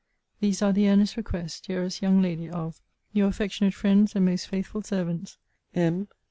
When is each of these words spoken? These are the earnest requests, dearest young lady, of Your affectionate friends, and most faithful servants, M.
These 0.39 0.63
are 0.63 0.73
the 0.73 0.89
earnest 0.89 1.15
requests, 1.15 1.61
dearest 1.61 2.01
young 2.01 2.23
lady, 2.23 2.49
of 2.49 2.81
Your 3.13 3.27
affectionate 3.27 3.75
friends, 3.75 4.15
and 4.15 4.25
most 4.25 4.47
faithful 4.47 4.81
servants, 4.81 5.37
M. 5.75 6.07